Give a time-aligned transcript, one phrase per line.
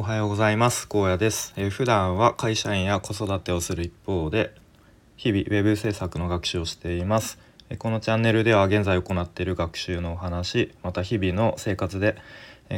[0.00, 0.88] おはようございます。
[0.88, 4.54] 高野です、えー、普段は会社員や子育てをする一方で
[5.18, 7.38] 日々 web 制作の学習をしています、
[7.68, 12.16] えー、このチャンネルでは現在行っている学習のお話また日々の生活で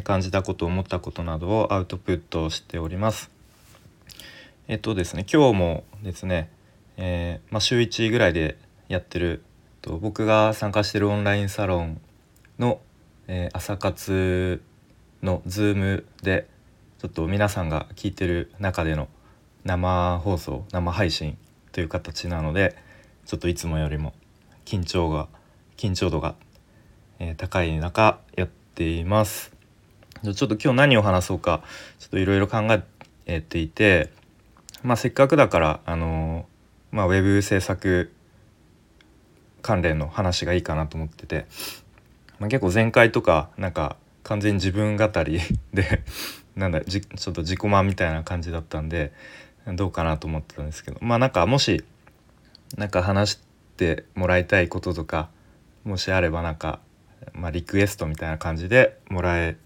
[0.03, 3.31] 感じたこと思ったことなどをアウトプットしております。
[4.67, 6.51] えっとですね今日もですね、
[6.97, 8.59] えー、まあ、週1ぐらいで
[8.89, 9.45] やってる
[9.81, 12.01] と僕が参加してるオンラインサロン
[12.59, 12.81] の、
[13.29, 14.61] え朝活
[15.23, 16.51] の Zoom で
[17.03, 19.09] ちょっと皆さんが聞いてる中での
[19.65, 21.37] 生放送生配信
[21.73, 22.77] という形なので
[23.27, 24.15] ちょっといつもよりも
[24.65, 25.27] 緊張が
[25.77, 26.37] 緊張度が、
[27.19, 29.53] えー、高い中やっています。
[30.23, 31.65] ちょっと今日何を話そうか
[31.99, 32.59] ちょっといろいろ考
[33.27, 34.13] えていて、
[34.85, 38.13] まあ、せっかくだからあのー、まあ、ウェブ制作
[39.61, 41.47] 関連の話がいいかなと思ってて、
[42.39, 45.41] まあ、結構前回とかなんか完全に自分語り
[45.73, 46.03] で
[46.57, 49.13] なんだじちょっと自己満みたいな感じだったんで
[49.67, 51.85] どうかなと思ってたんですけどまあなんかもし
[52.77, 53.41] なんか話し
[53.77, 55.29] てもらいたいこととか
[55.85, 56.81] もしあればなんか、
[57.33, 59.57] まあ、リクエストみたいな感じでもらえ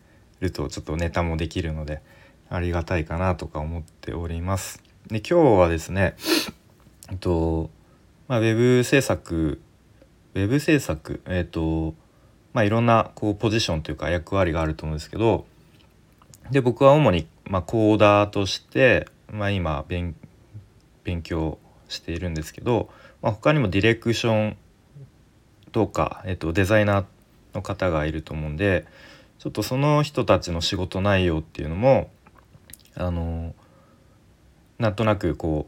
[0.40, 2.00] るとちょっとネタもできるので
[2.48, 4.82] ありがたいかなとか思っております。
[5.08, 6.14] で今日はですね
[7.10, 7.70] えっと
[8.28, 9.60] まあ、ウェブ制作
[10.34, 11.94] ウェブ制作えっと
[12.56, 15.44] まあいろんなこうポジションというか役割があると思うんですけど
[16.50, 20.14] で僕は主に、まあ、コーダーとして、まあ、今勉
[21.22, 22.88] 強しているんですけど、
[23.20, 24.56] まあ、他にもディレクション
[25.70, 27.04] とか、えっと、デザイナー
[27.52, 28.86] の方がいると思うんで
[29.38, 32.08] ちょっとその人たちの仕事内容っていうのも
[32.94, 33.54] あの
[34.78, 35.66] なんとなくこ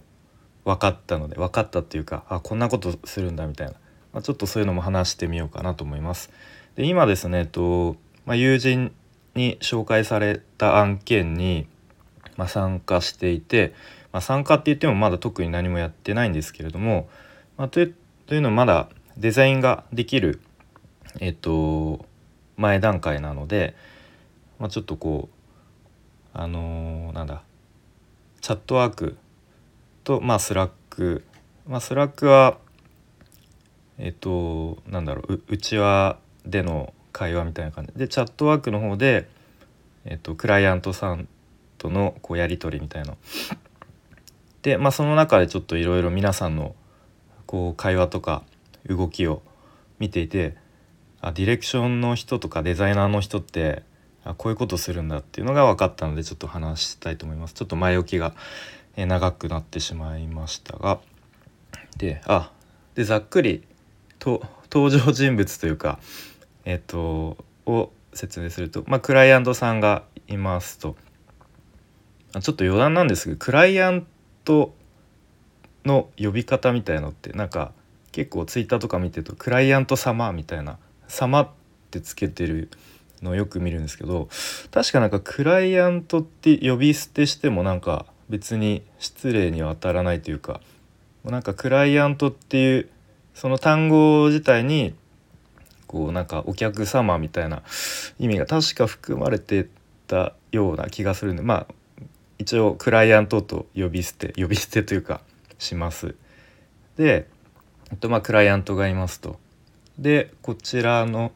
[0.65, 3.75] う分かったので分かったっていうかあこんなことするんだみたいな、
[4.15, 6.31] まあ、ちょっとそういうのも話してみようかなと思います。
[6.79, 8.93] で今ですね、えっとまあ、友人
[9.35, 11.67] に紹介された案件に、
[12.37, 13.75] まあ、参加していて、
[14.13, 17.09] まあ、参加って言ってもまだ特に何もやってないんですけれども、
[17.57, 17.93] まあ、とい
[18.31, 20.41] うのはまだデザインができる、
[21.19, 22.07] えっと、
[22.57, 23.75] 前段階なので、
[24.61, 27.43] まあ、ちょっとこうあのー、なんだ
[28.41, 29.17] チャットワーク
[30.05, 31.25] と、まあ、スラック、
[31.67, 32.59] まあ、スラックは
[33.99, 37.93] えっとなんだろううちわでの会話みたいな感じ。
[37.97, 39.29] でチャットワークの方で、
[40.05, 41.29] えっと、クライアントさん
[41.79, 43.15] とのこうやり取りみたいな。
[44.63, 46.75] で、まあ、その中でちょっといろいろ皆さんの
[47.47, 48.43] こう会話とか
[48.87, 49.43] 動きを
[49.99, 50.57] 見ていて
[51.21, 53.83] あディレクションの人とかデザイナーの人って
[54.25, 57.55] あこういうことするんだっていうのが分かったのでちょっと話したいと思います。
[57.55, 58.35] ちょっと前置きが
[58.97, 61.01] 長くなってしまいましたが。
[61.97, 62.53] であ
[62.95, 63.65] でざっくり
[64.19, 65.99] と登場人物というか
[66.69, 70.97] えっとを説明すると、まあ、クライアントさんがいますと。
[72.41, 74.07] ちょっと余談なんですけどクライアン
[74.45, 74.75] ト
[75.87, 77.73] の呼び方みたいのってなんか
[78.13, 80.79] 結構ツイッターとか見てるとクライアント様みたいな
[81.09, 81.49] 「様」っ
[81.91, 82.69] てつけてる
[83.23, 84.29] のをよく見るんですけど
[84.71, 90.61] 確かなんかクライアントって呼び捨てしてもなんか別に失礼には当たらないというか
[91.25, 92.91] なんかクライアントっていう
[93.33, 94.95] その単語自体に
[95.89, 97.63] こうなんかお客様みたいな
[98.19, 99.67] 意味が確か含まれて
[100.07, 101.75] たような気がするんでまあ
[102.39, 105.21] 一応クライアントと呼び捨て呼び捨てというか
[105.59, 106.15] します。
[106.97, 107.29] で、
[107.91, 109.41] えっと、まあクライアントがいますと。
[109.99, 111.33] でこちらの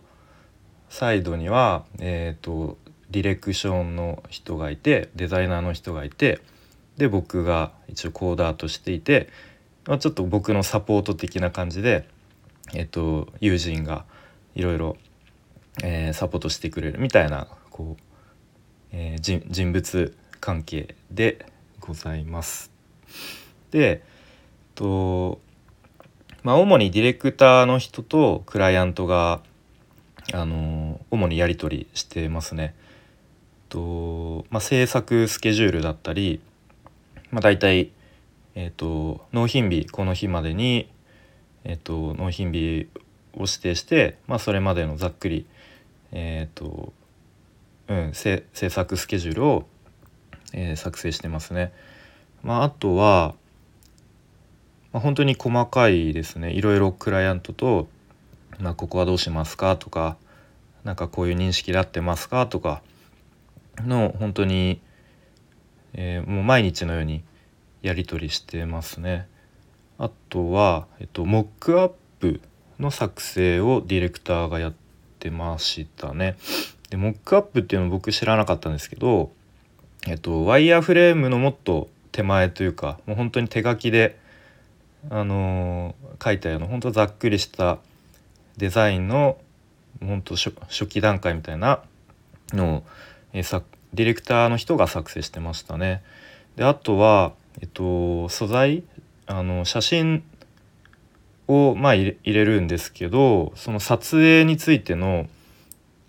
[0.88, 2.78] サイドには、えーと、
[3.10, 6.40] ディレクションの人がいてデザイナーの人がいて
[6.96, 9.28] で僕が一応コーダーとしていて、
[9.86, 12.06] まあ、ちょっと僕のサポート的な感じで、
[12.74, 14.04] えーと友人が
[14.54, 14.96] いろいろ、
[15.82, 18.02] えー、サポートしてくれるみたいなこう、
[18.92, 21.46] えー、人物関係で
[21.80, 22.70] ございます。
[23.70, 24.02] で
[24.74, 25.40] と
[26.42, 29.40] まあ主にディレクターの人とクライアントが
[30.32, 32.74] あの主にやり取りしてますね。
[33.68, 36.40] とまあ、制作スケジュールだったり、
[37.30, 37.90] まあ、大体、
[38.54, 40.90] えーと、納品日この日までに、
[41.64, 42.88] えーと納品日
[43.34, 45.46] を指定して、まあ、それまでのざっくり、
[46.12, 46.92] えーと
[47.88, 49.66] うん、制作スケジュールを、
[50.52, 51.72] えー、作成してますね。
[52.42, 53.34] まあ、あとは、
[54.92, 57.88] まあ、本当に細かいですねいろいろクライアントと、
[58.58, 59.76] まあ、ここはどうしますか？
[59.76, 60.16] とか
[60.84, 62.46] なんかこういう認識で合ってますか？
[62.46, 62.82] とか
[63.78, 64.80] の本当に、
[65.94, 67.24] えー、もう毎日のように
[67.80, 69.26] やり取りしてますね。
[69.98, 72.40] あとは、えっと、モックアップ
[72.82, 74.74] の作成をディレクターがやっ
[75.18, 76.36] てましたね。
[76.90, 79.30] でモックアップっていうの僕知らなかったんですけど
[80.06, 84.18] えっと、ワイヤーフレームのもっと手前というかもう本当に手書きで、
[85.10, 87.78] あのー、書いたような本当ざっくりした
[88.56, 89.38] デザインの
[90.00, 91.82] 本当初初期段階みたいな
[92.52, 92.82] のを、
[93.32, 93.62] えー、
[93.94, 96.02] ディレクターの人が作成してましたね。
[96.56, 98.82] であとは、えっと、素材
[99.26, 100.24] あの写真
[101.52, 105.28] をまあ入れるんですけどその撮影についての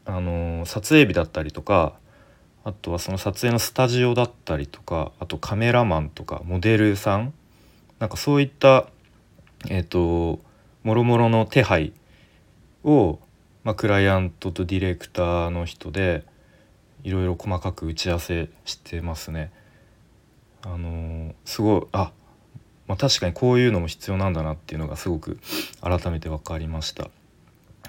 [0.05, 1.93] あの撮影日だったりとか
[2.65, 7.33] あとはその撮影のスタジオだったりとかあとカメラマンとかモデルさん
[7.99, 8.87] なんかそういった
[9.69, 10.39] えっ、ー、と
[10.83, 11.93] もろもろの手配
[12.83, 13.19] を、
[13.63, 16.23] まあ、クライアントとディレクターの人で
[17.03, 19.51] いろいろ細かく打ち合わせしてますね。
[20.61, 22.11] あのすごいあ
[22.87, 25.39] まあ、確かにこういうのも必要なんだなっていうのがすごく
[25.81, 27.09] 改めて分かりました。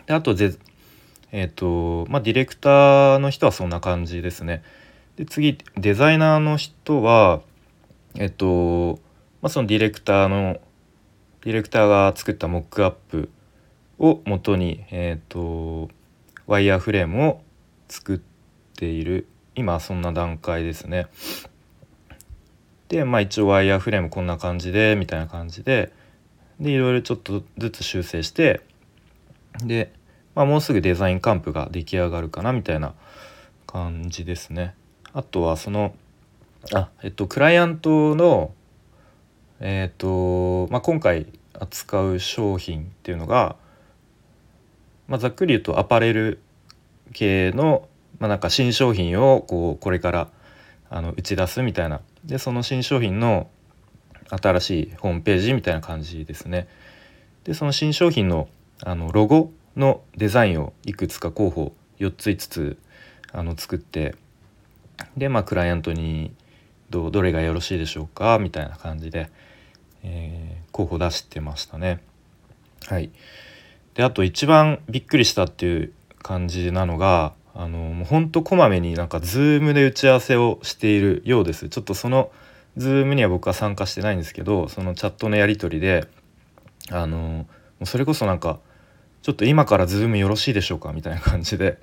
[0.07, 0.55] であとで
[1.33, 4.63] え、ー、とまあディレクターの人はそんな感じですね。
[5.17, 7.41] で次デザイナーの人は
[8.15, 9.01] えっ、ー、と、
[9.43, 10.61] まあ、そのディレクターの
[11.43, 13.31] ディレクターが作ったモックアップ
[13.99, 15.91] を元にえっ、ー、と
[16.47, 17.41] ワイヤーフレームを
[17.89, 18.21] 作っ
[18.77, 19.27] ている
[19.57, 21.07] 今そんな段階ですね。
[22.89, 25.93] でまあ一応ワイヤーフレームこんな感じでみたいな感じで
[26.61, 28.61] でいろいろちょっとずつ修正して
[29.63, 29.93] で、
[30.35, 32.95] まあ、もうすぐデザインカンプが出来上がるかなみたいな
[33.67, 34.75] 感じですね。
[35.13, 35.95] あとはその
[36.73, 38.53] あえっとクライアントの
[39.61, 43.57] えっと、まあ、今回扱う商品っていうのが、
[45.09, 46.41] まあ、ざっくり言うとアパレル
[47.13, 47.89] 系の、
[48.19, 50.29] まあ、なんか新商品をこうこれから
[50.91, 53.49] あの打ち出すみたいなでその新商品の
[54.31, 56.69] 新しいホームページみたいな感じですね。
[57.45, 58.49] でその新商品の
[58.83, 62.79] あのロゴのデザインをいくつか候補4つ5つ
[63.33, 64.15] あの作って
[65.17, 66.35] でまあクライアントに
[66.91, 69.31] どどれがよろしいでしょうかみたいな感じで、
[70.03, 72.01] えー、候補出してましたね。
[72.87, 73.11] はい、
[73.95, 75.93] であと一番びっくりしたっていう
[76.23, 81.69] 感じなのがあのもうほんとこまめになんか Zoom で打ち合わせをしているようです。
[81.69, 82.33] ちょっとその
[82.77, 86.09] Zoom には僕は参加してないんですけどそのチャットのやり取りで
[86.91, 87.47] あのも
[87.83, 88.59] うそれこそなんか
[89.23, 91.79] ちょっと今から Zoom よろしいでしょうかみたいな感じで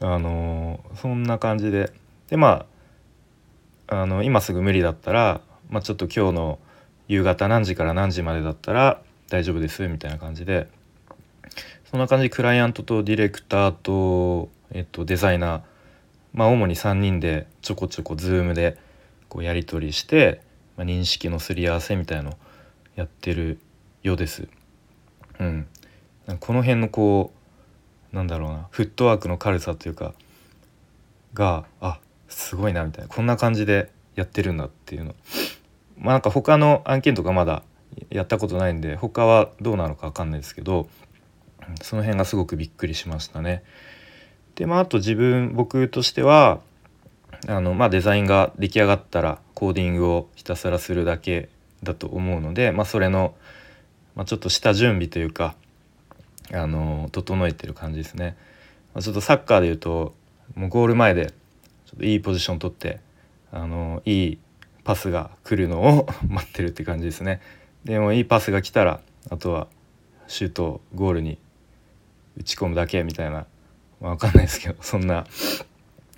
[0.00, 1.92] あのそんな感じで。
[2.28, 2.66] でま
[3.88, 5.40] ああの今すぐ無理だったら、
[5.70, 6.58] まあ、ちょっと今日の
[7.06, 10.68] 夕方何時から何時までだったら大丈夫ですみたいな感じで。
[11.90, 15.60] そんな感じでクライアントとディレクターとえっと、デザイナー、
[16.34, 18.78] まあ、主に3人でちょこちょこ Zoom で
[19.28, 20.40] こうやり取りして、
[20.76, 22.36] まあ、認識のすり合わせみたいの
[22.94, 23.58] やってる
[24.02, 24.48] ようです。
[25.38, 25.66] うん、
[26.40, 27.32] この辺のこ
[28.12, 30.14] うなんだろうなフットワークの軽さというか
[31.34, 35.14] があすごいなみたいなこんな感じでやってるんだっていうの
[35.98, 37.62] まあなんか他の案件とかまだ
[38.10, 40.88] やったことないんで他はどうなのか分かんないですけど
[41.82, 43.64] その辺がすごくびっくりしましたね。
[44.56, 46.60] でまああと自分僕としては
[47.46, 51.48] あの、まあ、デザインが出来上がったらコーディングをひたすらするだけ
[51.82, 53.34] だと思うので、まあ、それの、
[54.14, 55.54] まあ、ちょっと下準備というか
[56.52, 58.36] あの整えてる感じですね。
[58.94, 60.14] まあ、ちょっとサッカーでいうと
[60.54, 61.32] もうゴール前でちょ
[61.96, 63.00] っといいポジション取って
[63.52, 64.38] あのいい
[64.84, 67.40] パスが来るのを 待ってるって感じですね。
[67.84, 69.00] でもいいパスが来たら
[69.30, 69.68] あとは
[70.28, 71.38] シュートをゴールに
[72.38, 73.46] 打ち込むだけみたいな
[74.00, 75.26] まあ、分かんないですけどそんな、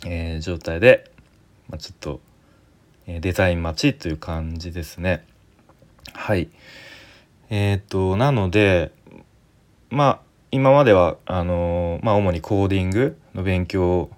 [0.07, 1.11] えー、状態で、
[1.69, 2.21] まあ、ちょっと、
[3.07, 5.25] え、デザイン待ちという感じですね。
[6.15, 6.49] はい
[7.51, 8.93] えー、っとなので
[9.91, 10.21] まあ
[10.51, 14.11] 今まではあのー、まあ、主にコーディングの勉強を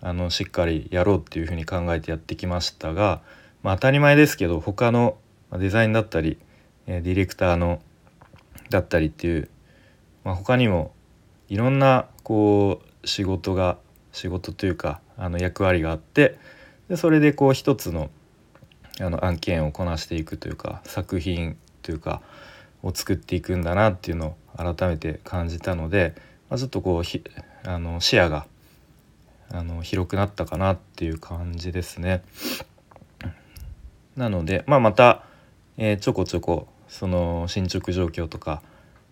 [0.00, 3.22] あのしっかりやろうっていうふうに考えてやってきましたが、
[3.62, 5.16] まあ、当たり前ですけど他の
[5.52, 6.38] デザインだったり
[6.86, 7.80] ディレクターの
[8.70, 9.48] だったりっていう、
[10.24, 10.92] まあ、他にも
[11.48, 13.78] いろんなこう仕事が
[14.12, 16.38] 仕事というかあの役割があって
[16.88, 18.10] でそれでこう一つの
[19.00, 22.20] あの案件をこなしていくというか作品というか
[22.82, 26.14] を作っていくんだなっていうのを改めて感じたので、
[26.50, 27.24] まあ、ちょっとこうひ
[27.64, 28.46] あの視野が
[29.50, 32.22] あの広くなったかなっていう感じですね。
[34.16, 35.24] なので、まあ、また、
[35.78, 38.62] えー、ちょこちょこその進捗状況とか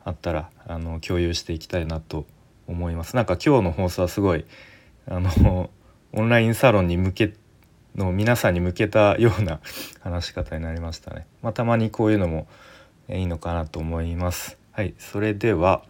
[0.04, 2.26] あったらあの共有していきたいなと
[2.70, 4.44] 思いますなんか今日の放送はすごい
[5.06, 5.70] あの
[6.12, 7.34] オンラインサロンに向け
[7.96, 9.60] の皆さんに向けたような
[10.00, 11.26] 話し方になりましたね。
[11.42, 12.46] まあ、たまにこういうのも
[13.08, 14.58] いいのかなと思います。
[14.72, 15.82] はい、それでは、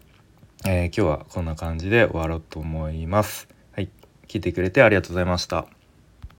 [0.67, 3.49] えー、今日はこんな感じで終わろうと思います。
[3.73, 3.91] はい、
[4.27, 5.67] 聞いてくれてありがとうございました。